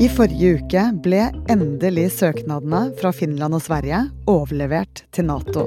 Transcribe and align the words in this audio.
I 0.00 0.06
forrige 0.08 0.54
uke 0.56 0.82
ble 1.04 1.26
endelig 1.52 2.06
søknadene 2.16 2.94
fra 2.96 3.10
Finland 3.12 3.58
og 3.58 3.60
Sverige 3.60 3.98
overlevert 4.30 5.02
til 5.12 5.26
Nato. 5.28 5.66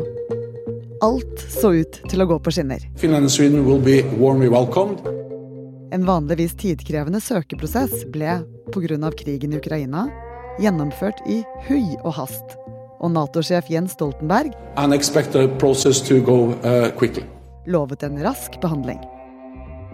Alt 1.05 1.44
så 1.53 1.69
ut 1.78 1.99
til 2.09 2.23
å 2.23 2.27
gå 2.31 2.38
på 2.41 2.53
skinner. 2.55 2.81
Finland 2.97 3.29
og 3.29 3.33
Sverige 3.35 3.61
will 3.67 3.83
be 3.83 3.99
warmly 4.17 4.49
welcomed. 4.49 5.03
En 5.93 6.07
vanligvis 6.07 6.55
tidkrevende 6.57 7.21
søkeprosess 7.21 8.07
ble, 8.10 8.39
pga. 8.74 9.11
krigen 9.13 9.53
i 9.53 9.60
Ukraina, 9.61 10.07
gjennomført 10.57 11.21
i 11.29 11.44
hui 11.67 11.94
og 12.01 12.15
hast. 12.17 12.57
Og 13.05 13.13
Nato-sjef 13.13 13.69
Jens 13.69 13.94
Stoltenberg 13.94 14.55
go 16.26 16.38
uh, 16.66 16.89
lovet 17.66 18.03
en 18.03 18.17
rask 18.23 18.57
behandling. 18.62 18.99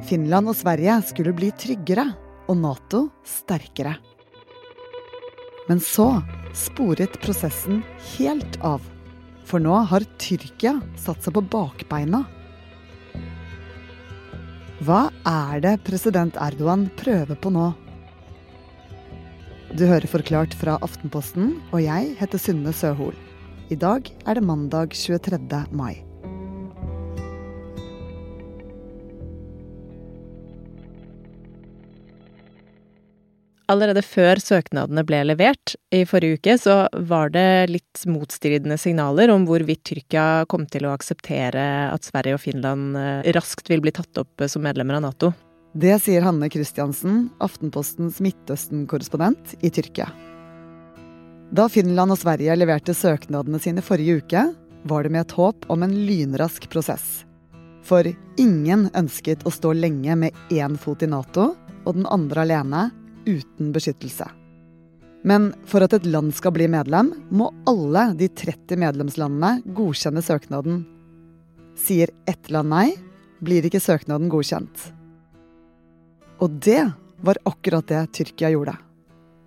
Finland 0.08 0.50
og 0.50 0.56
Sverige 0.56 1.02
skulle 1.12 1.36
bli 1.36 1.52
tryggere, 1.52 2.08
og 2.48 2.58
Nato 2.58 3.06
sterkere. 3.28 3.96
Men 5.72 5.80
så 5.80 6.18
sporet 6.52 7.14
prosessen 7.24 7.78
helt 8.18 8.58
av. 8.60 8.84
For 9.48 9.64
nå 9.64 9.78
har 9.88 10.04
Tyrkia 10.20 10.74
satt 11.00 11.24
seg 11.24 11.38
på 11.38 11.46
bakbeina. 11.54 12.26
Hva 14.84 15.06
er 15.24 15.64
det 15.64 15.78
president 15.88 16.36
Erdogan 16.44 16.90
prøver 17.00 17.40
på 17.40 17.54
nå? 17.56 17.70
Du 19.72 19.88
hører 19.88 20.12
Forklart 20.12 20.60
fra 20.60 20.76
Aftenposten, 20.84 21.54
og 21.72 21.80
jeg 21.86 22.18
heter 22.20 22.48
Synne 22.50 22.76
Søhol. 22.76 23.16
I 23.72 23.80
dag 23.80 24.12
er 24.28 24.36
det 24.36 24.44
mandag 24.44 24.92
23. 24.92 25.40
mai. 25.72 26.02
Allerede 33.72 34.02
før 34.04 34.40
søknadene 34.42 35.04
ble 35.08 35.22
levert 35.30 35.76
i 35.96 36.02
forrige 36.10 36.40
uke, 36.40 36.58
så 36.60 36.76
var 37.08 37.32
det 37.32 37.70
litt 37.72 38.02
motstridende 38.10 38.76
signaler 38.82 39.32
om 39.32 39.46
hvorvidt 39.48 39.86
Tyrkia 39.88 40.44
kom 40.52 40.66
til 40.68 40.90
å 40.90 40.96
akseptere 40.96 41.64
at 41.88 42.08
Sverige 42.08 42.36
og 42.36 42.44
Finland 42.44 42.98
eh, 43.00 43.30
raskt 43.38 43.72
vil 43.72 43.84
bli 43.86 43.94
tatt 43.96 44.20
opp 44.20 44.44
som 44.52 44.66
medlemmer 44.66 45.00
av 45.00 45.06
Nato. 45.06 45.32
Det 45.72 45.94
sier 46.04 46.26
Hanne 46.26 46.50
Christiansen, 46.52 47.30
Aftenpostens 47.40 48.20
Midtøsten-korrespondent 48.20 49.56
i 49.64 49.72
Tyrkia. 49.72 50.10
Da 51.56 51.70
Finland 51.72 52.12
og 52.12 52.20
Sverige 52.20 52.58
leverte 52.60 52.96
søknadene 52.96 53.60
sine 53.64 53.84
forrige 53.84 54.20
uke, 54.20 54.46
var 54.84 55.04
det 55.06 55.14
med 55.16 55.30
et 55.30 55.36
håp 55.38 55.68
om 55.72 55.86
en 55.86 55.96
lynrask 56.10 56.68
prosess. 56.74 57.22
For 57.88 58.04
ingen 58.40 58.90
ønsket 58.98 59.46
å 59.48 59.54
stå 59.54 59.72
lenge 59.78 60.18
med 60.26 60.52
én 60.52 60.76
fot 60.80 61.04
i 61.06 61.12
Nato 61.12 61.54
og 61.86 61.96
den 61.96 62.10
andre 62.12 62.44
alene 62.44 62.90
uten 63.26 63.72
beskyttelse. 63.76 64.28
Men 65.28 65.52
for 65.70 65.86
at 65.86 65.94
et 65.94 66.08
land 66.10 66.34
skal 66.34 66.54
bli 66.56 66.68
medlem, 66.72 67.12
må 67.30 67.52
alle 67.70 68.08
de 68.18 68.30
30 68.30 68.80
medlemslandene 68.82 69.62
godkjenne 69.78 70.24
søknaden. 70.26 70.82
Sier 71.78 72.10
ett 72.30 72.50
land 72.54 72.74
nei, 72.74 72.88
blir 73.42 73.66
ikke 73.66 73.82
søknaden 73.82 74.32
godkjent. 74.34 74.88
Og 76.42 76.58
det 76.66 76.82
var 77.22 77.38
akkurat 77.46 77.86
det 77.90 78.08
Tyrkia 78.18 78.50
gjorde. 78.54 78.74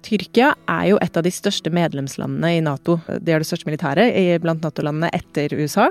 Tyrkia 0.04 0.52
er 0.68 0.90
jo 0.90 0.98
et 1.00 1.16
av 1.16 1.24
de 1.24 1.32
største 1.32 1.70
medlemslandene 1.72 2.58
i 2.58 2.62
Nato. 2.64 2.98
De 3.08 3.32
er 3.32 3.40
det 3.40 3.48
største 3.48 3.68
militæret 3.68 4.42
blant 4.44 4.64
Nato-landene 4.64 5.08
etter 5.16 5.54
USA. 5.56 5.88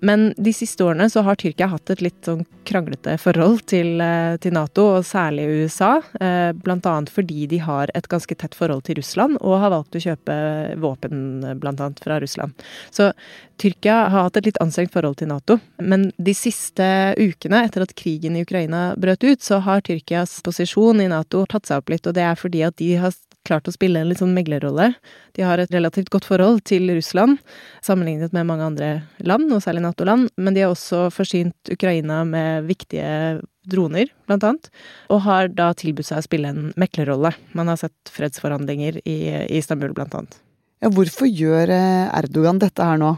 Men 0.00 0.28
de 0.38 0.52
siste 0.54 0.84
årene 0.86 1.08
så 1.10 1.24
har 1.26 1.38
Tyrkia 1.40 1.66
hatt 1.72 1.90
et 1.90 2.02
litt 2.04 2.20
sånn 2.22 2.44
kranglete 2.68 3.16
forhold 3.18 3.64
til, 3.66 4.00
eh, 4.00 4.36
til 4.38 4.54
Nato, 4.54 4.84
og 4.98 5.06
særlig 5.08 5.48
USA. 5.64 5.98
Bl.a. 6.18 6.52
blant 6.54 6.86
annet 6.86 7.10
fordi 7.10 7.48
de 7.50 7.58
har 7.58 7.90
et 7.94 8.08
ganske 8.08 8.34
tett 8.38 8.54
forhold 8.54 8.84
til 8.86 9.00
Russland, 9.00 9.38
og 9.40 9.58
har 9.58 9.74
valgt 9.74 9.98
å 9.98 10.04
kjøpe 10.06 10.38
våpen 10.78 11.42
annet 11.42 12.00
fra 12.04 12.20
Russland. 12.20 12.54
Så 12.90 13.12
Tyrkia 13.58 14.08
har 14.08 14.28
hatt 14.28 14.36
et 14.38 14.46
litt 14.46 14.60
anstrengt 14.62 14.92
forhold 14.94 15.18
til 15.18 15.32
Nato. 15.32 15.58
Men 15.82 16.12
de 16.16 16.34
siste 16.36 17.14
ukene, 17.18 17.64
etter 17.64 17.82
at 17.82 17.96
krigen 17.98 18.36
i 18.36 18.44
Ukraina 18.46 18.94
brøt 18.96 19.24
ut, 19.24 19.42
så 19.42 19.58
har 19.64 19.82
Tyrkias 19.82 20.38
posisjon 20.46 21.02
i 21.02 21.08
Nato 21.10 21.44
tatt 21.46 21.66
seg 21.66 21.82
opp 21.82 21.90
litt, 21.90 22.06
og 22.06 22.14
det 22.14 22.22
er 22.22 22.38
fordi 22.38 22.62
at 22.68 22.78
de 22.78 22.94
har 23.02 23.16
klart 23.48 23.68
å 23.68 23.74
spille 23.74 24.02
en 24.02 24.10
litt 24.10 24.20
sånn 24.20 24.34
meglerrolle. 24.36 24.92
De 25.36 25.44
har 25.46 25.60
et 25.60 25.72
relativt 25.74 26.10
godt 26.12 26.28
forhold 26.28 26.62
til 26.68 26.90
Russland, 26.92 27.40
sammenlignet 27.84 28.34
med 28.36 28.48
mange 28.48 28.66
andre 28.66 28.90
land, 29.24 29.50
og 29.52 29.62
særlig 29.64 29.84
Nato-land. 29.86 30.32
Men 30.36 30.56
de 30.56 30.64
har 30.64 30.74
også 30.74 31.08
forsynt 31.14 31.72
Ukraina 31.72 32.22
med 32.28 32.68
viktige 32.68 33.40
droner, 33.68 34.10
blant 34.28 34.46
annet. 34.48 34.68
Og 35.12 35.24
har 35.26 35.48
da 35.52 35.70
tilbudt 35.76 36.08
seg 36.08 36.22
å 36.22 36.26
spille 36.28 36.52
en 36.52 36.68
meklerrolle. 36.80 37.34
Man 37.58 37.70
har 37.72 37.80
sett 37.80 38.12
fredsforhandlinger 38.12 39.00
i, 39.04 39.18
Istanbul, 39.58 39.94
blant 39.96 40.16
annet. 40.16 40.38
Ja, 40.78 40.92
hvorfor 40.94 41.26
gjør 41.26 41.72
eh, 41.74 42.06
Erdogan 42.20 42.60
dette 42.62 42.84
her 42.86 43.00
nå? 43.00 43.16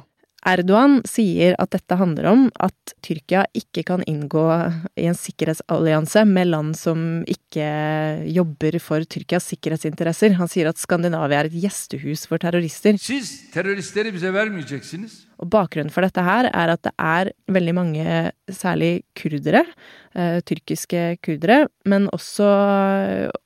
Erdogan 0.49 1.01
sier 1.05 1.55
at 1.61 1.73
dette 1.75 1.97
handler 2.01 2.31
om 2.31 2.47
at 2.65 2.95
Tyrkia 3.05 3.43
ikke 3.57 3.85
kan 3.91 4.05
inngå 4.09 4.45
i 4.97 5.05
en 5.11 5.17
sikkerhetsallianse 5.19 6.25
med 6.29 6.49
land 6.49 6.77
som 6.81 7.23
ikke 7.29 7.67
jobber 8.33 8.79
for 8.81 9.05
Tyrkias 9.05 9.51
sikkerhetsinteresser. 9.53 10.39
Han 10.41 10.49
sier 10.49 10.71
at 10.71 10.81
Skandinavia 10.81 11.43
er 11.43 11.51
et 11.51 11.59
gjestehus 11.61 12.25
for 12.31 12.41
terrorister. 12.41 12.97
Siz 12.97 13.51
teröristleri 13.53 14.15
bize 14.17 14.33
vermeyeceksiniz. 14.33 15.27
Og 15.41 15.49
bakgrunnen 15.49 15.93
for 15.93 16.05
dette 16.05 16.23
her 16.25 16.51
er 16.51 16.73
at 16.75 16.83
det 16.85 16.93
er 17.01 17.31
veldig 17.51 17.75
mange, 17.77 18.17
særlig 18.53 19.05
kurdere, 19.17 19.63
eh, 20.15 20.41
tyrkiske 20.45 21.21
kurdere, 21.25 21.69
men 21.89 22.09
også 22.13 22.49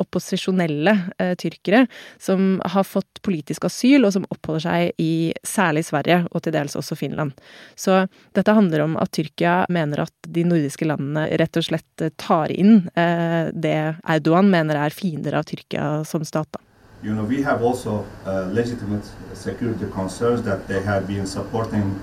opposisjonelle 0.03 0.97
eh, 1.23 1.35
tyrkere, 1.39 1.85
som 2.19 2.59
har 2.75 2.87
fått 2.89 3.23
politisk 3.23 3.69
asyl, 3.69 4.09
og 4.09 4.15
som 4.17 4.27
oppholder 4.35 4.67
seg 4.67 5.03
i 5.03 5.15
særlig 5.47 5.85
Sverige, 5.87 6.25
og 6.33 6.43
til 6.43 6.57
dels 6.57 6.75
også 6.81 6.99
Finland. 6.99 7.39
Så 7.79 8.05
dette 8.35 8.59
handler 8.59 8.87
om 8.89 8.99
at 8.99 9.15
Tyrkia 9.15 9.63
mener 9.71 10.07
at 10.09 10.31
de 10.35 10.47
nordiske 10.49 10.89
landene 10.89 11.29
rett 11.39 11.61
og 11.61 11.69
slett 11.69 12.09
tar 12.19 12.51
inn 12.51 12.89
eh, 12.99 13.55
det 13.55 13.79
Erdogan 14.03 14.51
mener 14.51 14.83
er 14.83 14.95
fiender 14.95 15.39
av 15.39 15.47
Tyrkia 15.47 16.03
som 16.09 16.27
stat, 16.27 16.51
da. 16.51 16.65
You 17.05 17.13
know, 17.13 17.25
we 17.29 17.43
have 17.43 17.63
also 17.63 18.07
uh, 18.25 18.49
legitimate 18.53 19.05
security 19.35 19.85
concerns 19.93 20.43
that 20.43 20.67
they 20.69 20.81
have 20.81 21.07
been 21.07 21.27
supporting 21.27 22.01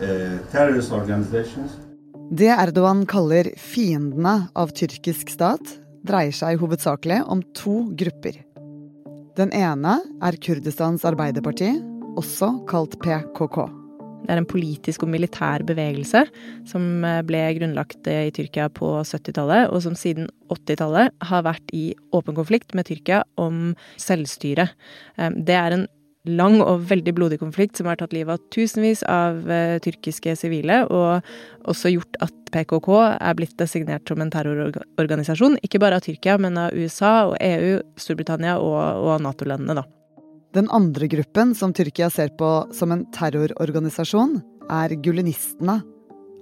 uh, 0.00 0.38
terrorist 0.52 0.92
organizations. 0.92 1.70
Det 2.30 2.54
Erdogan 2.54 3.02
kaller 3.06 3.50
fiendene 3.58 4.48
av 4.54 4.70
tyrkisk 4.70 5.34
stat, 5.34 5.74
dreier 6.06 6.32
seg 6.32 6.62
hovedsakelig 6.62 7.24
om 7.26 7.42
to 7.58 7.90
grupper. 7.98 8.38
Den 9.34 9.50
ene 9.50 9.98
er 10.22 10.38
Kurdistans 10.38 11.02
Arbeiderparti, 11.04 11.74
også 12.14 12.54
kalt 12.70 12.94
PKK. 13.02 13.83
Det 14.24 14.32
er 14.32 14.40
en 14.40 14.48
politisk 14.48 15.04
og 15.04 15.12
militær 15.12 15.64
bevegelse 15.68 16.24
som 16.68 17.04
eh, 17.04 17.20
ble 17.26 17.42
grunnlagt 17.58 18.08
i 18.10 18.30
Tyrkia 18.34 18.70
på 18.72 18.96
70-tallet, 19.04 19.68
og 19.70 19.82
som 19.84 19.96
siden 19.98 20.30
80-tallet 20.52 21.12
har 21.28 21.44
vært 21.46 21.74
i 21.76 21.90
åpen 22.16 22.36
konflikt 22.36 22.72
med 22.76 22.88
Tyrkia 22.88 23.24
om 23.40 23.74
selvstyre. 24.00 24.70
Eh, 25.18 25.36
det 25.36 25.58
er 25.60 25.76
en 25.76 25.86
lang 26.24 26.56
og 26.64 26.86
veldig 26.88 27.12
blodig 27.18 27.38
konflikt 27.42 27.76
som 27.76 27.90
har 27.90 27.98
tatt 28.00 28.14
livet 28.16 28.38
av 28.38 28.46
tusenvis 28.54 29.02
av 29.12 29.42
tyrkiske 29.84 30.32
sivile, 30.40 30.78
og 30.88 31.20
også 31.68 31.92
gjort 31.92 32.16
at 32.24 32.32
PKK 32.54 32.88
er 33.18 33.36
blitt 33.36 33.52
designert 33.60 34.08
som 34.08 34.24
en 34.24 34.32
terrororganisasjon. 34.32 35.58
Ikke 35.60 35.82
bare 35.84 35.98
av 36.00 36.06
Tyrkia, 36.06 36.38
men 36.40 36.56
av 36.62 36.72
USA 36.72 37.26
og 37.28 37.36
EU, 37.44 37.76
Storbritannia 38.00 38.56
og, 38.56 39.04
og 39.04 39.20
Nato-landene, 39.26 39.82
da. 39.82 40.03
Den 40.54 40.68
andre 40.70 41.08
gruppen 41.10 41.50
som 41.58 41.72
Tyrkia 41.74 42.06
ser 42.14 42.28
på 42.38 42.48
som 42.70 42.92
en 42.94 43.00
terrororganisasjon, 43.14 44.36
er 44.70 44.92
gulenistene. 45.02 45.80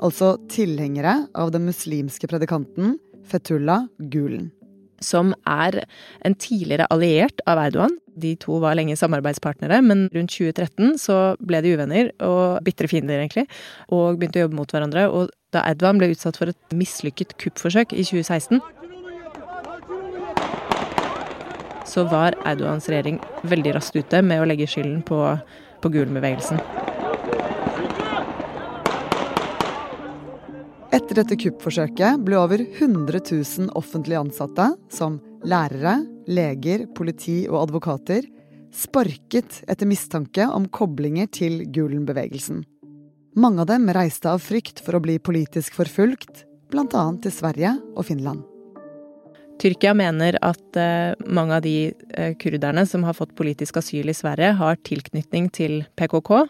Altså 0.05 0.35
tilhengere 0.53 1.15
av 1.39 1.55
den 1.55 1.65
muslimske 1.65 2.29
predikanten 2.29 2.99
Fetullah 3.25 3.87
Gulen. 4.13 4.51
Som 5.01 5.33
er 5.49 5.87
en 6.27 6.37
tidligere 6.37 6.91
alliert 6.93 7.41
av 7.49 7.63
Erdogan. 7.63 7.97
De 8.13 8.35
to 8.37 8.59
var 8.61 8.77
lenge 8.77 8.99
samarbeidspartnere, 9.01 9.81
men 9.81 10.05
rundt 10.13 10.37
2013 10.37 11.01
så 11.01 11.19
ble 11.41 11.63
de 11.65 11.73
uvenner, 11.73 12.13
og 12.21 12.61
bitre 12.67 12.93
fiender, 12.93 13.23
egentlig, 13.23 13.47
og 13.89 14.21
begynte 14.21 14.43
å 14.43 14.45
jobbe 14.45 14.61
mot 14.61 14.77
hverandre. 14.77 15.09
Og 15.09 15.33
da 15.57 15.65
Erdogan 15.73 16.03
ble 16.03 16.13
utsatt 16.13 16.37
for 16.37 16.53
et 16.53 16.77
mislykket 16.77 17.39
kuppforsøk 17.41 17.97
i 17.97 18.05
2016 18.05 18.61
så 21.93 22.07
var 22.09 22.37
Erdogans 22.49 22.89
regjering 22.89 23.19
veldig 23.45 23.75
raskt 23.77 23.99
ute 24.01 24.23
med 24.25 24.41
å 24.41 24.49
legge 24.49 24.69
skylden 24.71 25.03
på, 25.05 25.19
på 25.85 25.93
Gulen-bevegelsen. 25.93 26.61
Etter 30.93 31.19
dette 31.21 31.37
kuppforsøket 31.41 32.21
ble 32.25 32.37
over 32.41 32.63
100 32.65 33.21
000 33.29 33.73
offentlig 33.77 34.17
ansatte, 34.21 34.71
som 34.93 35.19
lærere, 35.45 35.99
leger, 36.29 36.87
politi 36.97 37.43
og 37.49 37.63
advokater, 37.67 38.29
sparket 38.73 39.63
etter 39.69 39.89
mistanke 39.89 40.47
om 40.49 40.69
koblinger 40.73 41.29
til 41.33 41.63
Gulen-bevegelsen. 41.73 42.63
Mange 43.41 43.65
av 43.65 43.73
dem 43.73 43.89
reiste 43.97 44.33
av 44.33 44.45
frykt 44.45 44.85
for 44.85 44.97
å 44.97 45.05
bli 45.05 45.19
politisk 45.21 45.77
forfulgt, 45.81 46.45
bl.a. 46.73 47.05
til 47.25 47.33
Sverige 47.33 47.77
og 47.97 48.09
Finland. 48.09 48.52
Tyrkia 49.63 49.93
mener 49.95 50.37
at 50.43 50.79
eh, 50.81 51.15
mange 51.31 51.55
av 51.55 51.63
de 51.63 51.93
eh, 52.19 52.35
kurderne 52.41 52.83
som 52.89 53.05
har 53.07 53.15
fått 53.15 53.37
politisk 53.39 53.79
asyl 53.79 54.11
i 54.11 54.17
Sverige, 54.17 54.57
har 54.59 54.81
tilknytning 54.83 55.51
til 55.55 55.85
PKK. 55.99 56.49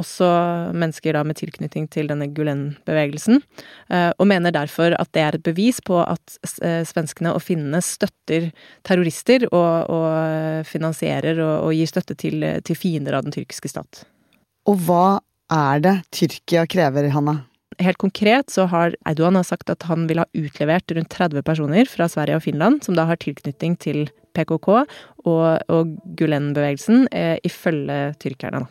Også 0.00 0.26
mennesker 0.74 1.20
med 1.28 1.38
tilknytning 1.38 1.84
til 1.92 2.08
denne 2.10 2.30
Gulen-bevegelsen. 2.34 3.42
Eh, 3.92 4.10
og 4.16 4.30
mener 4.30 4.54
derfor 4.56 4.96
at 4.96 5.12
det 5.12 5.26
er 5.26 5.36
et 5.36 5.44
bevis 5.44 5.82
på 5.84 6.00
at 6.02 6.38
svenskene 6.88 7.34
og 7.36 7.44
finnene 7.44 7.82
støtter 7.84 8.48
terrorister 8.86 9.44
og, 9.52 9.92
og 9.92 10.66
finansierer 10.66 11.38
og, 11.44 11.68
og, 11.68 11.76
gir 11.76 11.92
støtte 11.92 12.16
til, 12.16 12.48
til 12.64 12.80
fiender 12.80 13.18
av 13.18 13.28
den 13.28 13.36
tyrkiske 13.36 13.70
stat. 13.76 14.06
Og 14.64 14.80
hva 14.88 15.20
er 15.52 15.84
det 15.84 15.98
Tyrkia 16.16 16.64
krever, 16.70 17.12
Hanna? 17.12 17.42
Helt 17.82 17.98
konkret 17.98 18.52
så 18.52 18.66
har 18.70 18.94
Eidogan 19.08 19.40
sagt 19.44 19.70
at 19.72 19.86
han 19.88 20.06
vil 20.10 20.20
ha 20.22 20.26
utlevert 20.36 20.92
rundt 20.94 21.10
30 21.10 21.42
personer 21.46 21.88
fra 21.90 22.06
Sverige 22.10 22.38
og 22.38 22.44
Finland, 22.46 22.84
som 22.84 22.96
da 22.98 23.06
har 23.08 23.18
tilknytning 23.22 23.76
til 23.82 24.04
PKK 24.34 24.68
og, 24.74 24.86
og 25.26 25.94
Gulen-bevegelsen, 26.18 27.08
eh, 27.14 27.38
ifølge 27.46 28.14
tyrkerne. 28.22 28.64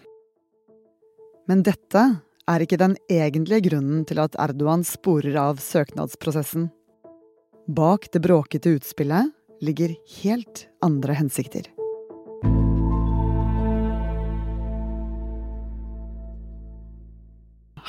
Men 1.50 1.64
dette 1.68 2.04
er 2.48 2.64
ikke 2.64 2.80
den 2.80 2.96
egentlige 3.12 3.70
grunnen 3.70 4.04
til 4.08 4.22
at 4.24 4.36
Erdogan 4.40 4.84
sporer 4.88 5.36
av 5.40 5.60
søknadsprosessen. 5.64 6.70
Bak 7.68 8.10
det 8.12 8.24
bråkete 8.24 8.76
utspillet 8.78 9.32
ligger 9.64 9.96
helt 10.20 10.68
andre 10.84 11.16
hensikter. 11.16 11.73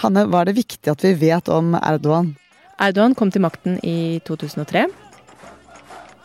Hanne, 0.03 0.27
hva 0.27 0.43
er 0.43 0.51
det 0.51 0.59
viktig 0.59 0.91
at 0.91 1.05
vi 1.07 1.15
vet 1.21 1.49
om 1.53 1.77
Erdogan? 1.79 2.35
Erdogan 2.83 3.15
kom 3.15 3.31
til 3.31 3.45
makten 3.45 3.79
i 3.87 4.21
2003. 4.27 4.89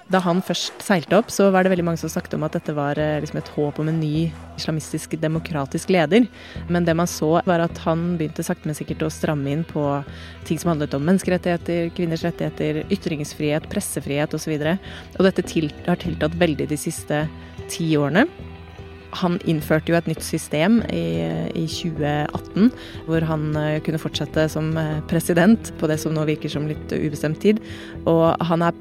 Da 0.09 0.17
han 0.25 0.39
først 0.41 0.81
seilte 0.81 1.19
opp, 1.19 1.29
så 1.29 1.51
var 1.53 1.63
det 1.63 1.69
veldig 1.69 1.83
mange 1.85 2.01
som 2.01 2.09
snakket 2.09 2.33
om 2.33 2.45
at 2.47 2.55
dette 2.57 2.73
var 2.73 2.97
eh, 2.97 3.19
liksom 3.21 3.37
et 3.43 3.51
håp 3.53 3.77
om 3.77 3.91
en 3.91 3.99
ny 4.01 4.31
islamistisk 4.57 5.13
demokratisk 5.21 5.93
leder. 5.93 6.25
Men 6.65 6.87
det 6.87 6.95
man 6.97 7.09
så, 7.09 7.35
var 7.45 7.61
at 7.61 7.77
han 7.85 8.15
begynte 8.17 8.45
sakte, 8.45 8.65
men 8.65 8.77
sikkert 8.77 9.05
å 9.05 9.11
stramme 9.13 9.53
inn 9.53 9.61
på 9.69 9.85
ting 10.49 10.57
som 10.57 10.73
handlet 10.73 10.97
om 10.97 11.05
menneskerettigheter, 11.05 11.93
kvinners 11.93 12.25
rettigheter, 12.25 12.81
ytringsfrihet, 12.89 13.69
pressefrihet 13.69 14.33
osv. 14.33 14.57
Og, 14.57 14.65
så 14.65 15.19
og 15.19 15.29
dette 15.29 15.45
til, 15.45 15.69
har 15.85 16.01
tiltatt 16.01 16.41
veldig 16.41 16.71
de 16.73 16.81
siste 16.89 17.27
ti 17.69 17.93
årene. 18.01 18.25
Han 19.21 19.39
innførte 19.49 19.91
jo 19.91 19.97
et 19.97 20.07
nytt 20.09 20.23
system 20.25 20.79
i, 20.93 21.25
i, 21.57 21.65
2018, 21.65 22.69
hvor 23.07 23.25
han 23.25 23.49
eh, 23.57 23.79
kunne 23.85 24.01
fortsette 24.01 24.45
som 24.53 24.69
eh, 24.77 24.99
president 25.09 25.71
på 25.79 25.89
det 25.89 25.97
som 26.01 26.13
nå 26.13 26.27
virker 26.29 26.51
som 26.51 26.67
litt 26.69 26.93
ubestemt 26.93 27.41
tid. 27.41 27.61
Og 28.09 28.35
han 28.49 28.65
er 28.67 28.77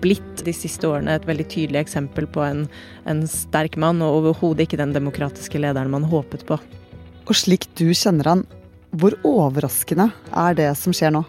blitt 0.00 0.44
de 0.44 0.52
siste 0.56 0.88
årene 0.88 1.16
et 1.16 1.26
veldig 1.28 1.46
tydelig 1.52 1.82
eksempel 1.82 2.28
på 2.30 2.44
en, 2.44 2.64
en 3.08 3.24
sterk 3.28 3.76
mann, 3.80 4.02
og 4.04 4.20
overhodet 4.20 4.66
ikke 4.66 4.80
den 4.80 4.94
demokratiske 4.96 5.60
lederen 5.60 5.92
man 5.92 6.08
håpet 6.08 6.46
på. 6.48 6.60
Og 7.26 7.36
slik 7.36 7.68
du 7.78 7.90
kjenner 7.94 8.34
han, 8.34 8.46
hvor 8.90 9.14
overraskende 9.26 10.10
er 10.34 10.56
det 10.58 10.72
som 10.80 10.94
skjer 10.96 11.14
nå? 11.14 11.22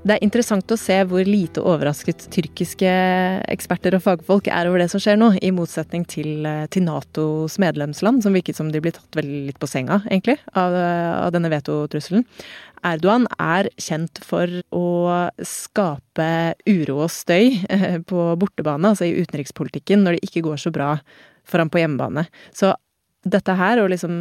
Det 0.00 0.14
er 0.14 0.24
interessant 0.24 0.72
å 0.72 0.78
se 0.80 0.94
hvor 1.04 1.26
lite 1.28 1.60
overrasket 1.60 2.22
tyrkiske 2.32 2.88
eksperter 3.52 3.98
og 3.98 4.00
fagfolk 4.06 4.46
er 4.48 4.70
over 4.70 4.80
det 4.80 4.86
som 4.88 5.02
skjer 5.02 5.18
nå, 5.20 5.34
i 5.44 5.50
motsetning 5.52 6.06
til, 6.08 6.46
eh, 6.48 6.64
til 6.72 6.86
Natos 6.86 7.58
medlemsland, 7.60 8.22
som 8.24 8.32
virket 8.32 8.56
som 8.56 8.70
de 8.72 8.80
blir 8.80 8.96
tatt 8.96 9.18
veldig 9.20 9.42
litt 9.50 9.60
på 9.60 9.68
senga, 9.68 10.00
egentlig, 10.08 10.38
av, 10.56 10.72
av 11.28 11.34
denne 11.36 11.52
vetotrusselen. 11.52 12.24
Erdogan 12.80 13.26
er 13.36 13.68
kjent 13.76 14.22
for 14.24 14.48
å 14.72 14.86
skape 15.44 16.30
uro 16.64 17.02
og 17.04 17.12
støy 17.12 17.60
eh, 17.68 17.98
på 18.00 18.30
bortebane, 18.40 18.94
altså 18.94 19.04
i 19.04 19.20
utenrikspolitikken, 19.20 20.00
når 20.00 20.16
det 20.16 20.30
ikke 20.30 20.46
går 20.48 20.64
så 20.64 20.72
bra 20.72 20.94
for 21.44 21.60
ham 21.60 21.68
på 21.68 21.82
hjemmebane. 21.82 22.24
Så 22.56 22.72
dette 23.28 23.54
her, 23.56 23.80
å 23.82 23.88
liksom 23.90 24.14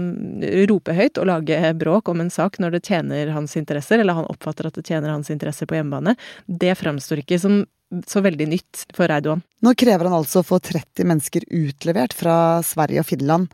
rope 0.69 0.94
høyt 0.96 1.19
og 1.22 1.30
lage 1.30 1.74
bråk 1.80 2.10
om 2.12 2.24
en 2.24 2.31
sak 2.34 2.60
når 2.60 2.75
det 2.75 2.86
tjener 2.90 3.31
hans 3.36 3.56
interesser, 3.60 4.01
eller 4.01 4.18
han 4.18 4.28
oppfatter 4.28 4.68
at 4.68 4.75
det 4.75 4.88
tjener 4.90 5.13
hans 5.13 5.31
interesser 5.31 5.69
på 5.69 5.78
hjemmebane, 5.78 6.18
det 6.48 6.75
framstår 6.80 7.24
ikke 7.24 7.40
som 7.40 7.62
så 8.06 8.22
veldig 8.22 8.48
nytt 8.51 8.84
for 8.94 9.10
Eidoan. 9.10 9.42
Nå 9.66 9.74
krever 9.80 10.10
han 10.10 10.19
altså 10.19 10.44
å 10.44 10.46
få 10.46 10.60
30 10.62 11.07
mennesker 11.10 11.48
utlevert 11.48 12.13
fra 12.13 12.36
Sverige 12.66 13.01
og 13.01 13.10
Finland. 13.10 13.50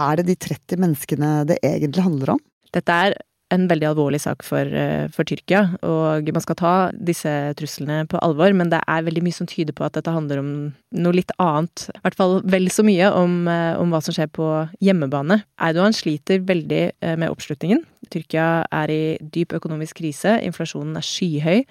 Er 0.00 0.18
det 0.18 0.26
de 0.30 0.36
30 0.48 0.80
menneskene 0.82 1.30
det 1.48 1.60
egentlig 1.62 2.06
handler 2.06 2.34
om? 2.34 2.42
Dette 2.74 2.96
er 3.06 3.14
en 3.54 3.66
veldig 3.70 3.86
alvorlig 3.92 4.20
sak 4.22 4.42
for, 4.42 4.66
eh, 4.66 5.06
for, 5.14 5.24
Tyrkia, 5.24 5.78
og 5.86 6.30
man 6.34 6.42
skal 6.42 6.58
ta 6.58 6.74
disse 6.92 7.30
truslene 7.58 8.06
på 8.10 8.18
alvor, 8.22 8.52
men 8.52 8.70
det 8.70 8.80
er 8.86 9.04
veldig 9.06 9.22
mye 9.22 9.36
som 9.36 9.46
tyder 9.46 9.72
på 9.72 9.84
at 9.86 9.92
dette 9.92 10.10
handler 10.10 10.38
om 10.42 10.50
noe 10.92 11.12
litt 11.12 11.30
annet. 11.38 11.88
I 11.94 12.00
hvert 12.02 12.18
fall 12.18 12.40
vel 12.42 12.66
så 12.68 12.82
mye 12.82 13.12
om, 13.12 13.46
eh, 13.48 13.76
om 13.78 13.90
hva 13.90 14.02
som 14.02 14.14
skjer 14.14 14.28
på 14.32 14.48
hjemmebane. 14.82 15.44
Eidogan 15.60 15.94
sliter 15.94 16.40
veldig 16.40 16.92
eh, 17.00 17.16
med 17.16 17.30
oppslutningen. 17.30 17.84
Tyrkia 18.10 18.66
er 18.72 18.88
i 18.90 19.18
dyp 19.20 19.54
økonomisk 19.54 20.02
krise, 20.02 20.40
inflasjonen 20.42 20.96
er 20.96 21.06
skyhøy. 21.06 21.64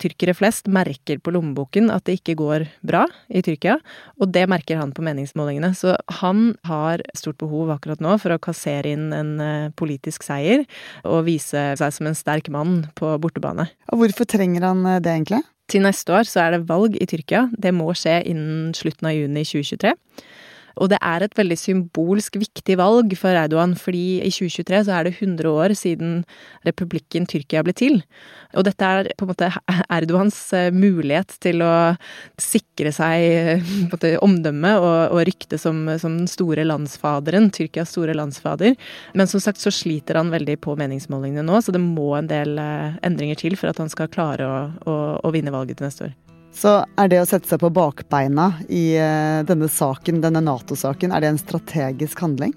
Tyrkere 0.00 0.34
flest 0.36 0.68
merker 0.72 1.20
på 1.20 1.32
lommeboken 1.34 1.90
at 1.92 2.06
det 2.08 2.18
ikke 2.20 2.36
går 2.40 2.64
bra 2.86 3.04
i 3.28 3.42
Tyrkia, 3.44 3.76
og 4.20 4.32
det 4.32 4.46
merker 4.50 4.80
han 4.80 4.94
på 4.96 5.04
meningsmålingene. 5.04 5.72
Så 5.76 5.96
han 6.20 6.54
har 6.68 7.04
stort 7.18 7.40
behov 7.42 7.72
akkurat 7.74 8.02
nå 8.04 8.16
for 8.22 8.34
å 8.34 8.40
kassere 8.42 8.94
inn 8.94 9.10
en 9.16 9.32
eh, 9.44 9.70
politisk 9.76 10.24
seier 10.26 10.64
og 11.04 11.26
vise 11.28 11.70
seg 11.76 11.96
som 11.96 12.08
en 12.08 12.18
sterk 12.18 12.48
mann 12.52 12.86
på 12.98 13.12
bortebane. 13.20 13.68
Og 13.92 14.04
hvorfor 14.04 14.28
trenger 14.30 14.70
han 14.70 14.84
eh, 14.88 15.00
det, 15.04 15.16
egentlig? 15.18 15.42
Til 15.70 15.84
neste 15.84 16.16
år 16.16 16.26
så 16.26 16.46
er 16.46 16.56
det 16.56 16.66
valg 16.70 16.96
i 16.98 17.06
Tyrkia. 17.06 17.46
Det 17.52 17.72
må 17.76 17.92
skje 17.94 18.20
innen 18.26 18.72
slutten 18.76 19.10
av 19.10 19.14
juni 19.14 19.44
2023. 19.46 19.94
Og 20.78 20.90
det 20.92 21.00
er 21.02 21.24
et 21.24 21.36
veldig 21.36 21.58
symbolsk 21.58 22.38
viktig 22.40 22.76
valg 22.80 23.14
for 23.18 23.36
Erdogan, 23.36 23.74
fordi 23.78 24.20
i 24.22 24.30
2023 24.30 24.84
så 24.86 24.96
er 24.96 25.08
det 25.08 25.16
100 25.16 25.50
år 25.50 25.74
siden 25.78 26.20
republikken 26.66 27.26
Tyrkia 27.30 27.64
ble 27.66 27.74
til. 27.76 28.00
Og 28.58 28.66
dette 28.66 28.86
er 28.86 29.10
på 29.18 29.26
en 29.26 29.30
måte 29.32 29.50
Erdogans 29.96 30.38
eh, 30.56 30.70
mulighet 30.74 31.36
til 31.42 31.62
å 31.62 31.72
sikre 32.40 32.92
seg 32.94 33.26
eh, 33.26 33.74
måte, 33.90 34.16
omdømme 34.24 34.74
og, 34.80 34.98
og 35.14 35.24
rykte 35.28 35.58
som, 35.60 35.84
som, 36.02 36.18
den 36.20 36.30
store 36.30 36.66
landsfaderen, 36.66 37.50
Tyrkias 37.54 37.94
store 37.94 38.16
landsfader. 38.18 38.74
Men 39.14 39.30
som 39.30 39.42
sagt 39.42 39.62
så 39.62 39.72
sliter 39.74 40.18
han 40.18 40.32
veldig 40.34 40.58
på 40.64 40.74
meningsmålingene 40.78 41.46
nå, 41.46 41.60
så 41.62 41.74
det 41.74 41.82
må 41.82 42.12
en 42.18 42.30
del 42.30 42.58
eh, 42.60 42.98
endringer 43.06 43.38
til 43.40 43.58
for 43.60 43.70
at 43.70 43.82
han 43.82 43.92
skal 43.92 44.10
klare 44.12 44.48
å, 44.48 44.58
å, 44.86 44.98
å 45.22 45.34
vinne 45.34 45.54
valget 45.54 45.80
til 45.80 45.90
neste 45.90 46.10
år. 46.10 46.18
Så 46.52 46.80
er 46.98 47.10
det 47.10 47.20
å 47.22 47.28
sette 47.28 47.48
seg 47.48 47.60
på 47.62 47.70
bakbeina 47.72 48.50
i 48.68 48.90
eh, 48.98 49.42
denne 49.46 49.68
saken, 49.70 50.20
denne 50.24 50.42
Nato-saken, 50.44 51.14
er 51.14 51.22
det 51.22 51.30
en 51.30 51.40
strategisk 51.40 52.20
handling? 52.24 52.52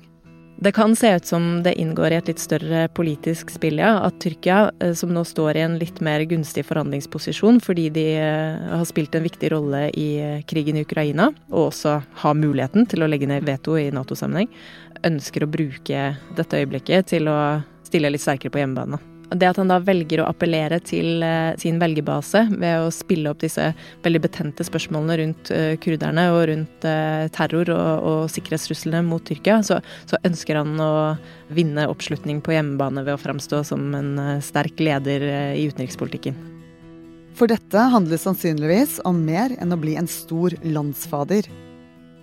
Det 0.64 0.72
kan 0.72 0.96
se 0.96 1.10
ut 1.16 1.26
som 1.26 1.64
det 1.64 1.74
inngår 1.82 2.14
i 2.14 2.18
et 2.22 2.30
litt 2.30 2.42
større 2.42 2.86
politisk 2.96 3.50
spill, 3.52 3.82
ja. 3.82 3.98
At 4.06 4.20
Tyrkia, 4.24 4.72
eh, 4.80 4.94
som 4.98 5.14
nå 5.14 5.24
står 5.28 5.60
i 5.60 5.64
en 5.66 5.78
litt 5.82 6.02
mer 6.06 6.26
gunstig 6.30 6.66
forhandlingsposisjon 6.68 7.62
fordi 7.64 7.90
de 7.94 8.08
eh, 8.18 8.66
har 8.74 8.86
spilt 8.90 9.16
en 9.16 9.28
viktig 9.28 9.54
rolle 9.54 9.86
i 9.94 10.10
krigen 10.50 10.82
i 10.82 10.86
Ukraina, 10.88 11.30
og 11.54 11.70
også 11.70 12.00
har 12.26 12.38
muligheten 12.40 12.90
til 12.90 13.06
å 13.06 13.12
legge 13.12 13.30
ned 13.30 13.46
veto 13.48 13.78
i 13.78 13.92
Nato-sammenheng, 13.94 14.50
ønsker 15.06 15.46
å 15.46 15.54
bruke 15.54 16.14
dette 16.38 16.64
øyeblikket 16.64 17.14
til 17.14 17.30
å 17.30 17.40
stille 17.86 18.14
litt 18.14 18.24
sterkere 18.24 18.54
på 18.54 18.64
hjemmebane. 18.64 19.12
Det 19.34 19.50
at 19.50 19.58
han 19.58 19.72
da 19.72 19.80
velger 19.82 20.22
å 20.22 20.28
appellere 20.30 20.80
til 20.86 21.24
uh, 21.25 21.56
sin 21.60 21.80
velgerbase 21.82 22.46
ved 22.52 22.84
å 22.84 22.92
spille 22.94 23.32
opp 23.32 23.42
disse 23.42 23.72
veldig 24.06 24.22
betente 24.24 24.66
spørsmålene 24.68 25.18
rundt 25.22 25.52
uh, 25.54 25.74
kurderne 25.82 26.28
og 26.36 26.44
rundt 26.52 26.88
uh, 26.88 27.25
terror 27.34 27.74
og, 27.74 28.08
og 28.10 28.22
sikkerhetstruslene 28.34 29.04
mot 29.08 29.25
Tyrkia, 29.25 29.62
så, 29.66 29.80
så, 30.10 30.20
ønsker 30.28 30.60
han 30.60 30.80
å 30.82 30.94
vinne 31.54 31.88
oppslutning 31.90 32.42
på 32.46 32.56
hjemmebane 32.56 33.04
ved 33.06 33.16
å 33.16 33.22
framstå 33.22 33.63
som 33.68 33.94
en 33.98 34.16
sterk 34.44 34.80
leder 34.84 35.25
i 35.58 35.66
utenrikspolitikken. 35.70 36.38
For 37.38 37.50
dette 37.50 37.88
handler 37.94 38.22
sannsynligvis 38.22 39.00
om 39.10 39.24
mer 39.25 39.56
enn 39.58 39.74
å 39.74 39.80
bli 39.82 39.98
en 40.00 40.10
stor 40.10 40.54
landsfader. 40.63 41.50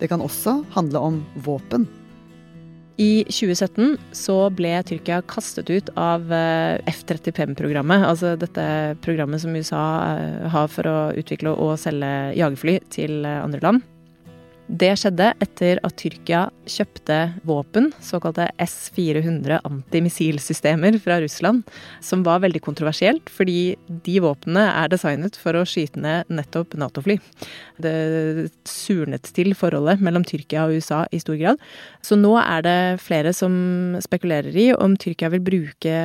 Det 0.00 0.08
kan 0.10 0.22
også 0.24 0.60
handle 0.76 1.02
om 1.10 1.24
våpen. 1.44 1.88
I 3.00 3.24
2017 3.32 3.94
så 4.12 4.34
ble 4.52 4.74
Tyrkia 4.84 5.22
kastet 5.24 5.70
ut 5.72 5.88
av 5.96 6.26
eh, 6.36 6.76
F-35-programmet, 6.90 8.04
altså 8.04 8.34
dette 8.36 8.64
programmet 9.00 9.40
som 9.40 9.56
USA 9.56 9.84
eh, 10.18 10.50
har 10.52 10.68
for 10.68 10.90
å 10.90 10.98
utvikle 11.16 11.54
og 11.54 11.78
selge 11.80 12.34
jagerfly 12.36 12.76
til 12.92 13.24
eh, 13.24 13.40
andre 13.40 13.62
land. 13.64 13.86
Det 14.70 14.92
skjedde 14.94 15.32
etter 15.42 15.80
at 15.82 15.96
Tyrkia 15.98 16.44
kjøpte 16.70 17.16
våpen, 17.48 17.88
såkalte 18.06 18.44
S-400 18.62 19.56
antimissilsystemer 19.66 20.94
fra 21.02 21.16
Russland, 21.18 21.64
som 22.04 22.22
var 22.22 22.44
veldig 22.44 22.62
kontroversielt, 22.62 23.32
fordi 23.34 23.74
de 24.06 24.14
våpnene 24.22 24.62
er 24.70 24.92
designet 24.92 25.34
for 25.40 25.58
å 25.58 25.64
skyte 25.66 25.98
ned 25.98 26.30
nettopp 26.30 26.78
Nato-fly. 26.78 27.18
Det 27.82 28.46
surnet 28.68 29.32
til 29.34 29.56
forholdet 29.58 30.04
mellom 30.06 30.22
Tyrkia 30.28 30.68
og 30.68 30.78
USA 30.78 31.02
i 31.10 31.18
stor 31.18 31.40
grad. 31.40 31.58
Så 32.06 32.14
nå 32.20 32.36
er 32.38 32.62
det 32.62 32.78
flere 33.02 33.34
som 33.34 33.98
spekulerer 34.06 34.54
i 34.54 34.70
om 34.76 34.94
Tyrkia 34.94 35.32
vil 35.34 35.42
bruke 35.50 35.96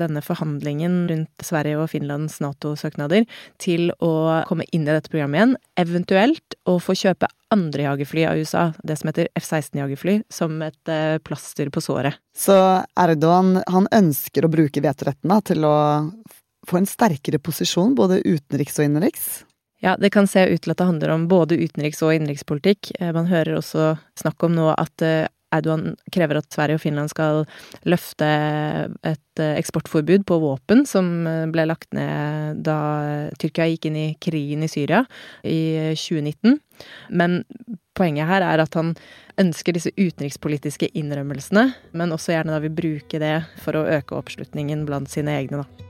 denne 0.00 0.24
forhandlingen 0.26 1.04
rundt 1.12 1.46
Sverige 1.46 1.78
og 1.78 1.92
Finlands 1.94 2.40
Nato-søknader 2.42 3.28
til 3.62 3.92
å 4.02 4.42
komme 4.50 4.66
inn 4.74 4.88
i 4.88 4.90
dette 4.96 5.12
programmet 5.12 5.38
igjen, 5.38 5.60
eventuelt 5.78 6.58
å 6.66 6.80
få 6.82 6.98
kjøpe 6.98 7.30
andre 7.54 7.82
jagerfly 7.82 8.24
av 8.26 8.38
USA, 8.40 8.64
det 8.82 8.96
som 8.96 9.10
heter 9.10 9.28
F-16-jagerfly, 9.34 10.20
som 10.30 10.60
et 10.62 10.88
eh, 10.92 11.18
plaster 11.18 11.70
på 11.72 11.82
såret. 11.84 12.20
Så 12.36 12.56
Erdogan 12.98 13.58
han 13.66 13.88
ønsker 13.94 14.46
å 14.46 14.52
bruke 14.52 14.82
vetoretten 14.84 15.34
til 15.46 15.66
å 15.66 15.76
få 16.68 16.80
en 16.80 16.88
sterkere 16.88 17.40
posisjon 17.42 17.96
både 17.98 18.20
utenriks 18.22 18.78
og 18.78 18.86
innenriks? 18.86 19.28
Ja, 19.80 19.96
det 19.96 20.12
kan 20.12 20.28
se 20.28 20.44
ut 20.46 20.62
til 20.62 20.74
at 20.74 20.80
det 20.80 20.88
handler 20.90 21.14
om 21.14 21.26
både 21.28 21.56
utenriks- 21.56 22.02
og 22.04 22.14
innenrikspolitikk. 22.14 22.92
Eh, 23.00 23.12
man 23.16 23.30
hører 23.30 23.58
også 23.58 23.94
snakk 24.20 24.46
om 24.46 24.54
nå 24.58 24.70
at 24.76 25.06
eh, 25.50 25.56
Erdogan 25.58 25.96
krever 26.12 26.40
at 26.40 26.48
Sverige 26.54 26.78
og 26.78 26.84
Finland 26.84 27.10
skal 27.12 27.44
løfte 27.88 28.28
et 29.06 29.42
eksportforbud 29.42 30.26
på 30.28 30.38
våpen 30.42 30.84
som 30.88 31.24
ble 31.50 31.64
lagt 31.66 31.90
ned 31.96 32.60
da 32.66 32.78
Tyrkia 33.40 33.66
gikk 33.70 33.88
inn 33.88 33.98
i 33.98 34.08
krigen 34.20 34.66
i 34.66 34.70
Syria 34.70 35.02
i 35.42 35.94
2019. 35.96 36.58
Men 37.10 37.42
poenget 37.96 38.28
her 38.30 38.44
er 38.46 38.62
at 38.62 38.76
han 38.78 38.94
ønsker 39.40 39.76
disse 39.76 39.92
utenrikspolitiske 39.96 40.90
innrømmelsene, 40.96 41.70
men 41.96 42.14
også 42.14 42.34
gjerne 42.34 42.54
da 42.54 42.60
vil 42.64 42.76
bruke 42.76 43.20
det 43.22 43.36
for 43.64 43.78
å 43.78 43.86
øke 43.98 44.16
oppslutningen 44.18 44.84
blant 44.88 45.10
sine 45.12 45.36
egne, 45.40 45.64
da. 45.64 45.86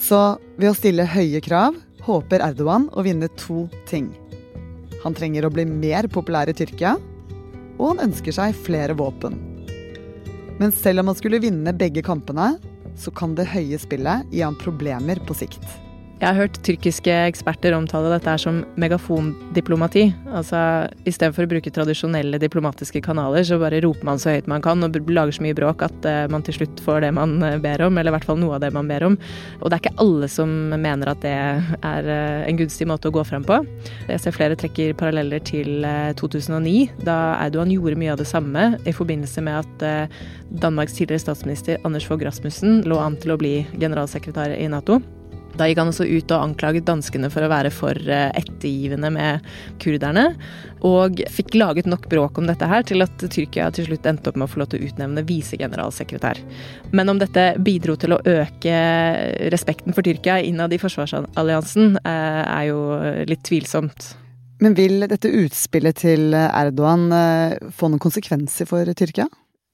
Så 0.00 0.20
ved 0.56 0.70
å 0.70 0.76
stille 0.76 1.04
høye 1.12 1.42
krav 1.44 1.76
håper 2.06 2.40
Erdogan 2.44 2.88
å 2.96 3.04
vinne 3.04 3.28
to 3.36 3.66
ting. 3.90 4.08
Han 5.02 5.16
trenger 5.16 5.44
å 5.46 5.52
bli 5.52 5.66
mer 5.68 6.08
populær 6.12 6.48
i 6.48 6.56
Tyrkia, 6.56 6.96
og 7.80 7.94
han 7.94 8.10
ønsker 8.10 8.36
seg 8.36 8.56
flere 8.68 8.94
våpen. 8.98 9.38
Men 10.60 10.74
selv 10.76 11.00
om 11.00 11.08
han 11.08 11.16
skulle 11.16 11.40
vinne 11.40 11.72
begge 11.72 12.04
kampene, 12.04 12.52
så 13.00 13.12
kan 13.16 13.32
det 13.38 13.48
høye 13.48 13.78
spillet 13.80 14.28
gi 14.30 14.44
ham 14.44 14.58
problemer 14.60 15.22
på 15.24 15.36
sikt. 15.40 15.64
Jeg 16.20 16.34
har 16.34 16.36
hørt 16.36 16.58
tyrkiske 16.60 17.12
eksperter 17.30 17.72
omtale 17.72 18.10
dette 18.12 18.34
som 18.42 18.58
megafondiplomati. 18.80 20.02
Altså 20.36 20.58
i 21.08 21.12
stedet 21.16 21.32
for 21.32 21.46
å 21.46 21.48
bruke 21.48 21.70
tradisjonelle 21.72 22.36
diplomatiske 22.42 23.00
kanaler, 23.06 23.40
så 23.48 23.56
bare 23.60 23.78
roper 23.80 24.04
man 24.04 24.18
så 24.20 24.34
høyt 24.34 24.50
man 24.50 24.60
kan 24.60 24.84
og 24.84 24.98
lager 25.08 25.32
så 25.32 25.46
mye 25.46 25.56
bråk 25.56 25.80
at 25.86 26.08
eh, 26.08 26.26
man 26.28 26.44
til 26.44 26.58
slutt 26.58 26.82
får 26.84 27.06
det 27.06 27.14
man 27.16 27.38
eh, 27.46 27.56
ber 27.64 27.86
om, 27.86 27.96
eller 27.96 28.12
i 28.12 28.16
hvert 28.18 28.26
fall 28.28 28.36
noe 28.36 28.58
av 28.58 28.60
det 28.60 28.68
man 28.76 28.90
ber 28.90 29.06
om. 29.06 29.16
Og 29.62 29.72
det 29.72 29.78
er 29.78 29.80
ikke 29.80 30.04
alle 30.04 30.28
som 30.28 30.52
mener 30.74 31.08
at 31.08 31.22
det 31.24 31.32
er 31.32 32.10
eh, 32.12 32.42
en 32.50 32.58
gunstig 32.58 32.90
måte 32.90 33.08
å 33.08 33.14
gå 33.16 33.24
frem 33.24 33.46
på. 33.48 33.56
Jeg 34.10 34.20
ser 34.20 34.36
flere 34.36 34.58
trekker 34.60 34.92
paralleller 35.00 35.40
til 35.40 35.86
2009, 36.20 37.00
da 37.06 37.16
Erdogan 37.46 37.72
gjorde 37.72 37.96
mye 38.02 38.12
av 38.12 38.20
det 38.20 38.28
samme 38.28 38.66
i 38.84 38.92
forbindelse 38.92 39.46
med 39.46 39.62
at 39.62 40.12
Danmarks 40.60 40.98
tidligere 40.98 41.24
statsminister 41.24 41.80
Anders 41.88 42.04
Fogh 42.04 42.28
Rasmussen 42.28 42.82
lå 42.84 43.00
an 43.00 43.16
til 43.24 43.32
å 43.32 43.38
bli 43.40 43.54
generalsekretær 43.78 44.58
i 44.58 44.68
Nato. 44.68 45.00
Da 45.58 45.66
gikk 45.68 45.80
han 45.82 45.90
også 45.90 46.06
ut 46.06 46.30
og 46.30 46.44
anklaget 46.44 46.86
danskene 46.88 47.30
for 47.32 47.44
å 47.44 47.50
være 47.50 47.72
for 47.74 47.96
eh, 47.96 48.28
ettergivende 48.38 49.10
med 49.14 49.48
kurderne. 49.82 50.28
Og 50.86 51.20
fikk 51.32 51.56
laget 51.58 51.88
nok 51.90 52.06
bråk 52.12 52.38
om 52.40 52.46
dette 52.48 52.68
her 52.70 52.86
til 52.86 53.04
at 53.04 53.20
Tyrkia 53.20 53.68
til 53.74 53.88
slutt 53.88 54.06
endte 54.08 54.30
opp 54.30 54.38
med 54.40 54.48
å 54.48 54.52
få 54.52 54.62
lov 54.62 54.70
til 54.72 54.80
å 54.80 54.90
utnevne 54.90 55.26
visegeneralsekretær. 55.28 56.40
Men 56.96 57.12
om 57.12 57.20
dette 57.20 57.50
bidro 57.60 57.98
til 58.00 58.16
å 58.16 58.22
øke 58.22 58.78
respekten 59.52 59.96
for 59.96 60.06
Tyrkia 60.06 60.38
innad 60.46 60.72
i 60.72 60.80
forsvarsalliansen, 60.80 61.98
eh, 62.04 62.42
er 62.46 62.64
jo 62.70 62.80
litt 63.28 63.44
tvilsomt. 63.48 64.14
Men 64.60 64.76
vil 64.76 65.00
dette 65.08 65.28
utspillet 65.28 66.02
til 66.02 66.34
Erdogan 66.36 67.08
eh, 67.16 67.70
få 67.72 67.88
noen 67.88 68.02
konsekvenser 68.02 68.68
for 68.68 68.88
Tyrkia? 68.96 69.28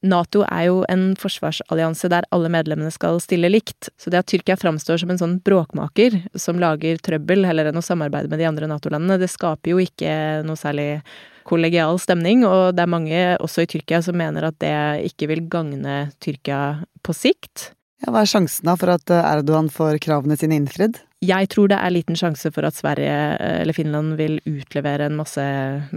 Nato 0.04 0.42
er 0.44 0.66
jo 0.68 0.82
en 0.92 1.14
forsvarsallianse 1.18 2.10
der 2.12 2.26
alle 2.34 2.50
medlemmene 2.52 2.92
skal 2.94 3.20
stille 3.22 3.48
likt. 3.50 3.88
Så 3.96 4.12
det 4.12 4.20
at 4.20 4.28
Tyrkia 4.30 4.58
framstår 4.60 5.00
som 5.02 5.12
en 5.12 5.20
sånn 5.20 5.38
bråkmaker 5.44 6.18
som 6.38 6.60
lager 6.60 7.00
trøbbel 7.02 7.46
heller 7.48 7.70
enn 7.70 7.80
å 7.80 7.84
samarbeide 7.84 8.30
med 8.32 8.42
de 8.42 8.48
andre 8.48 8.68
Nato-landene, 8.70 9.18
det 9.22 9.30
skaper 9.32 9.72
jo 9.72 9.80
ikke 9.82 10.44
noe 10.46 10.60
særlig 10.60 11.00
kollegial 11.46 11.98
stemning, 12.02 12.42
og 12.46 12.74
det 12.76 12.82
er 12.84 12.90
mange 12.90 13.22
også 13.38 13.64
i 13.64 13.70
Tyrkia 13.70 14.02
som 14.02 14.18
mener 14.18 14.48
at 14.48 14.58
det 14.62 14.76
ikke 15.12 15.30
vil 15.30 15.44
gagne 15.50 16.06
Tyrkia 16.22 16.60
på 17.06 17.14
sikt. 17.16 17.70
Ja, 18.02 18.10
hva 18.12 18.24
er 18.24 18.30
sjansen 18.30 18.68
da 18.68 18.74
for 18.76 18.92
at 18.92 19.10
Erdogan 19.14 19.70
får 19.72 20.00
kravene 20.04 20.36
sine 20.36 20.58
innfridd? 20.58 20.98
Jeg 21.26 21.48
tror 21.50 21.70
det 21.70 21.78
er 21.80 21.90
liten 21.90 22.16
sjanse 22.18 22.50
for 22.54 22.66
at 22.68 22.76
Sverige 22.76 23.14
eh, 23.40 23.60
eller 23.62 23.74
Finland 23.74 24.14
vil 24.18 24.36
utlevere 24.46 25.08
en 25.08 25.16
masse 25.18 25.42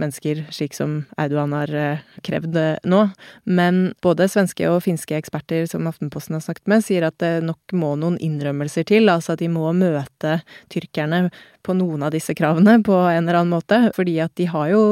mennesker, 0.00 0.42
slik 0.54 0.74
som 0.74 1.04
Erdogan 1.20 1.54
har 1.54 1.72
eh, 1.76 2.02
krevd 2.26 2.56
eh, 2.58 2.88
nå. 2.88 3.02
Men 3.44 3.80
både 4.02 4.26
svenske 4.32 4.66
og 4.70 4.82
finske 4.86 5.18
eksperter 5.18 5.68
som 5.70 5.86
Aftenposten 5.90 6.34
har 6.38 6.44
snakket 6.44 6.70
med, 6.72 6.84
sier 6.86 7.06
at 7.06 7.18
det 7.22 7.44
nok 7.46 7.76
må 7.76 7.92
noen 8.00 8.18
innrømmelser 8.18 8.88
til. 8.90 9.10
Altså 9.12 9.36
at 9.36 9.44
de 9.44 9.50
må 9.52 9.70
møte 9.76 10.40
tyrkerne 10.72 11.28
på 11.62 11.76
noen 11.76 12.06
av 12.06 12.14
disse 12.14 12.34
kravene 12.34 12.80
på 12.82 12.96
en 12.96 13.22
eller 13.22 13.42
annen 13.42 13.54
måte. 13.54 13.82
Fordi 13.96 14.18
at 14.24 14.34
de 14.40 14.48
har 14.50 14.72
jo 14.72 14.84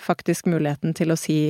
faktisk 0.00 0.48
muligheten 0.48 0.94
til 0.96 1.12
å 1.12 1.18
si 1.18 1.40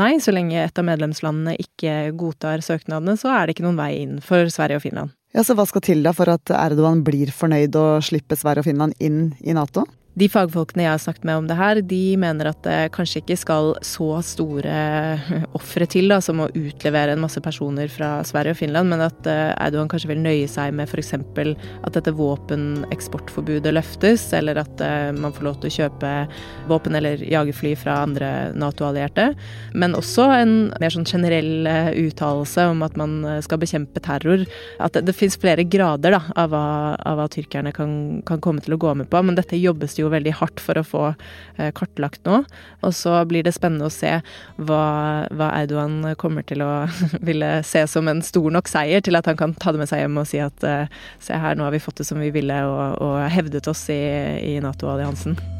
nei. 0.00 0.16
Så 0.20 0.34
lenge 0.34 0.60
et 0.60 0.78
av 0.80 0.88
medlemslandene 0.88 1.56
ikke 1.62 2.10
godtar 2.18 2.64
søknadene, 2.64 3.16
så 3.16 3.32
er 3.32 3.46
det 3.46 3.56
ikke 3.56 3.68
noen 3.70 3.80
vei 3.80 3.94
inn 4.02 4.18
for 4.24 4.50
Sverige 4.52 4.82
og 4.82 4.84
Finland. 4.84 5.17
Ja, 5.36 5.44
Så 5.44 5.54
hva 5.54 5.66
skal 5.68 5.84
til 5.84 6.02
da 6.06 6.14
for 6.16 6.30
at 6.32 6.50
Erdogan 6.56 7.02
blir 7.04 7.30
fornøyd 7.34 7.76
og 7.76 8.04
slipper 8.06 8.38
Sverige 8.38 8.64
og 8.64 8.68
Finland 8.70 8.96
inn 8.98 9.34
i 9.44 9.52
Nato? 9.56 9.84
De 10.18 10.26
fagfolkene 10.26 10.82
jeg 10.82 10.90
har 10.90 11.02
snakket 11.02 11.26
med 11.28 11.38
om 11.38 11.46
det 11.46 11.56
her, 11.58 11.78
de 11.84 12.02
mener 12.18 12.48
at 12.50 12.58
det 12.64 12.90
kanskje 12.94 13.20
ikke 13.20 13.36
skal 13.38 13.68
så 13.86 14.08
store 14.26 14.78
ofre 15.58 15.86
til 15.90 16.10
da, 16.10 16.18
som 16.24 16.40
å 16.42 16.48
utlevere 16.58 17.14
en 17.14 17.22
masse 17.22 17.38
personer 17.44 17.90
fra 17.92 18.24
Sverige 18.26 18.56
og 18.56 18.58
Finland, 18.58 18.90
men 18.90 19.04
at 19.04 19.28
eh, 19.30 19.76
kanskje 19.78 20.10
vil 20.10 20.22
nøye 20.24 20.48
seg 20.50 20.74
med 20.74 20.90
f.eks. 20.90 21.12
at 21.14 21.94
dette 21.94 22.14
våpeneksportforbudet 22.18 23.74
løftes, 23.76 24.24
eller 24.34 24.58
at 24.64 24.82
eh, 24.82 25.12
man 25.14 25.34
får 25.36 25.46
lov 25.46 25.60
til 25.60 25.70
å 25.70 25.76
kjøpe 25.76 26.12
våpen 26.72 26.98
eller 26.98 27.22
jagerfly 27.22 27.76
fra 27.78 28.00
andre 28.08 28.32
Nato-allierte. 28.58 29.28
Men 29.78 29.94
også 29.98 30.26
en 30.40 30.56
mer 30.82 30.94
sånn 30.96 31.06
generell 31.06 31.68
eh, 31.70 31.92
uttalelse 32.08 32.66
om 32.72 32.82
at 32.86 32.98
man 32.98 33.20
skal 33.44 33.62
bekjempe 33.62 34.02
terror. 34.02 34.42
At 34.82 34.98
det, 34.98 35.06
det 35.12 35.16
fins 35.20 35.38
flere 35.38 35.68
grader 35.68 36.16
da, 36.16 36.22
av 36.34 36.50
hva, 36.50 36.66
av 37.06 37.22
hva 37.22 37.30
tyrkerne 37.30 37.74
kan, 37.76 37.94
kan 38.26 38.42
komme 38.42 38.64
til 38.64 38.74
å 38.74 38.82
gå 38.82 38.98
med 38.98 39.12
på, 39.12 39.22
men 39.22 39.38
dette 39.38 39.58
jobbes 39.58 39.94
det 39.94 40.02
jo 40.02 40.07
veldig 40.12 40.34
hardt 40.40 40.62
for 40.62 40.78
å 40.80 40.86
få 40.86 41.02
eh, 41.10 41.70
kartlagt 41.76 42.24
nå. 42.28 42.42
Og 42.86 42.96
så 42.96 43.16
blir 43.28 43.46
det 43.46 43.54
spennende 43.56 43.88
å 43.88 43.94
se 43.94 44.18
hva, 44.56 44.82
hva 45.34 45.52
Erdogan 45.60 46.00
kommer 46.20 46.46
til 46.48 46.64
å 46.66 46.72
ville 47.28 47.58
se 47.66 47.84
som 47.90 48.08
en 48.10 48.24
stor 48.24 48.50
nok 48.54 48.70
seier 48.70 49.04
til 49.04 49.18
at 49.18 49.28
han 49.30 49.38
kan 49.40 49.56
ta 49.58 49.74
det 49.74 49.82
med 49.82 49.90
seg 49.90 50.04
hjem 50.04 50.18
og 50.22 50.28
si 50.30 50.42
at 50.42 50.66
eh, 50.66 50.98
se 51.24 51.38
her, 51.38 51.58
nå 51.58 51.68
har 51.68 51.76
vi 51.76 51.82
fått 51.82 52.02
det 52.02 52.08
som 52.08 52.20
vi 52.22 52.32
ville 52.34 52.62
og, 52.68 52.98
og 53.04 53.22
hevdet 53.32 53.70
oss 53.70 53.88
i, 53.94 54.02
i 54.54 54.58
Nato-alliansen. 54.64 55.57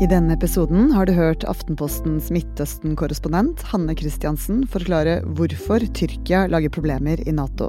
I 0.00 0.06
denne 0.08 0.32
episoden 0.32 0.94
har 0.96 1.04
du 1.04 1.12
hørt 1.12 1.42
Aftenpostens 1.44 2.30
Midtøsten-korrespondent 2.32 3.60
Hanne 3.68 3.92
Christiansen 3.92 4.62
forklare 4.72 5.18
hvorfor 5.36 5.84
Tyrkia 5.92 6.46
lager 6.48 6.72
problemer 6.72 7.20
i 7.28 7.34
Nato. 7.36 7.68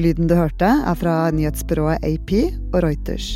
Lyden 0.00 0.30
du 0.30 0.38
hørte, 0.38 0.64
er 0.64 0.96
fra 0.96 1.18
nyhetsbyrået 1.36 2.00
AP 2.00 2.32
og 2.72 2.80
Reuters. 2.86 3.28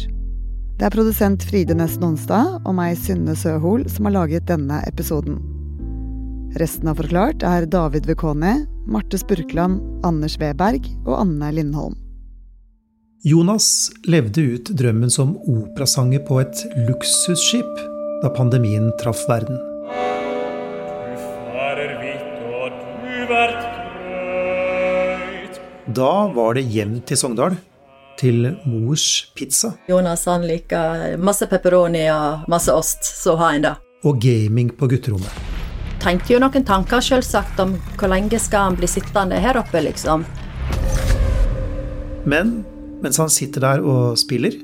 Det 0.81 0.89
er 0.89 0.97
produsent 0.97 1.45
Fride 1.45 1.77
Nesten 1.77 2.09
Onsdag 2.09 2.65
og 2.65 2.73
meg, 2.81 2.97
Synne 2.97 3.37
Søhol, 3.37 3.85
som 3.93 4.09
har 4.09 4.17
laget 4.17 4.49
denne 4.49 4.81
episoden. 4.89 5.37
Resten 6.57 6.89
av 6.89 6.97
Forklart 7.05 7.45
er 7.45 7.69
David 7.69 8.09
Vekoni, 8.09 8.57
Marte 8.89 9.21
Spurkland, 9.21 9.83
Anders 10.01 10.41
Weberg 10.41 10.89
og 11.05 11.19
Anne 11.21 11.53
Lindholm. 11.61 12.01
Jonas 13.25 13.91
levde 14.09 14.49
ut 14.55 14.79
drømmen 14.81 15.13
som 15.13 15.37
operasanger 15.45 16.25
på 16.25 16.41
et 16.41 16.71
luksusskip 16.89 17.91
da 18.25 18.31
pandemien 18.33 18.93
traff 19.01 19.29
verden. 19.29 19.59
Da 25.95 26.13
var 26.33 26.55
det 26.57 26.63
hjem 26.73 26.95
til 27.05 27.19
Sogndal, 27.21 27.57
til 28.17 28.47
mors 28.65 29.05
pizza. 29.37 29.75
Jonas 29.91 30.25
han 30.31 30.47
liker 30.49 31.19
masse 31.21 31.47
pepperoni 31.51 32.07
og 32.15 32.49
masse 32.49 32.73
ost, 32.73 33.05
så 33.05 33.37
har 33.37 33.59
en 33.59 33.67
det. 33.69 33.75
Og 34.09 34.17
gaming 34.21 34.73
på 34.73 34.89
gutterommet. 34.89 35.43
Tenkte 36.01 36.35
jo 36.35 36.41
noen 36.41 36.65
tanker 36.65 37.05
selvsagt 37.05 37.61
om 37.61 37.77
hvor 38.01 38.09
lenge 38.13 38.41
skal 38.41 38.71
han 38.71 38.81
bli 38.81 38.89
sittende 38.89 39.37
her 39.41 39.61
oppe, 39.61 39.85
liksom. 39.85 40.25
Men 42.25 42.57
mens 43.05 43.21
han 43.21 43.29
sitter 43.29 43.69
der 43.69 43.85
og 43.85 44.17
spiller, 44.21 44.57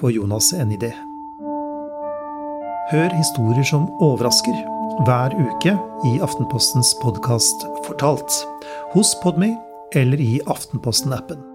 får 0.00 0.16
Jonas 0.20 0.52
en 0.52 0.76
idé. 0.76 0.92
Hør 2.90 3.14
historier 3.16 3.64
som 3.64 3.86
overrasker 4.04 4.56
hver 5.06 5.32
uke 5.40 5.72
i 6.04 6.18
Aftenpostens 6.20 6.90
podkast 7.00 7.64
Fortalt, 7.86 8.36
hos 8.92 9.14
Podme 9.22 9.54
eller 9.96 10.20
i 10.20 10.36
Aftenposten-appen. 10.44 11.53